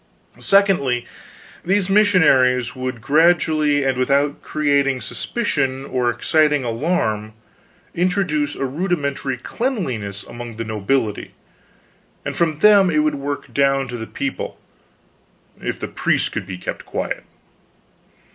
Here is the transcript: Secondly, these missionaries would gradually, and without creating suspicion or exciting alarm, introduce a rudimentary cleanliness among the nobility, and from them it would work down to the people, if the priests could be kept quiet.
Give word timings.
Secondly, 0.39 1.05
these 1.63 1.87
missionaries 1.87 2.75
would 2.75 3.01
gradually, 3.01 3.83
and 3.83 3.99
without 3.99 4.41
creating 4.41 4.99
suspicion 4.99 5.85
or 5.85 6.09
exciting 6.09 6.63
alarm, 6.63 7.33
introduce 7.93 8.55
a 8.55 8.65
rudimentary 8.65 9.37
cleanliness 9.37 10.23
among 10.23 10.55
the 10.55 10.65
nobility, 10.65 11.35
and 12.25 12.35
from 12.35 12.57
them 12.57 12.89
it 12.89 13.03
would 13.05 13.13
work 13.13 13.53
down 13.53 13.87
to 13.89 13.95
the 13.97 14.07
people, 14.07 14.57
if 15.61 15.79
the 15.79 15.87
priests 15.87 16.29
could 16.29 16.47
be 16.47 16.57
kept 16.57 16.83
quiet. 16.83 17.23